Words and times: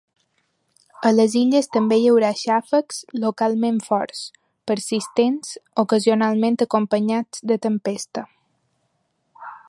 A 1.07 1.09
les 1.15 1.33
Illes 1.39 1.67
també 1.75 1.97
hi 1.99 2.05
haurà 2.11 2.31
xàfecs 2.39 3.01
localment 3.25 3.77
forts, 3.89 4.23
persistents, 4.71 5.51
ocasionalment 5.83 6.57
acompanyats 6.67 7.43
de 7.53 7.59
tempesta. 7.67 8.25